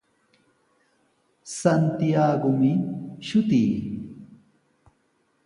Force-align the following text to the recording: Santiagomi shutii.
Santiagomi 1.57 2.71
shutii. 3.27 3.71